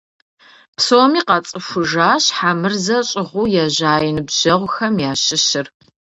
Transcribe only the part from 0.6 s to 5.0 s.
Псоми къацӀыхужащ Хьэмырзэ щӀыгъуу ежьа и ныбжьэгъухэм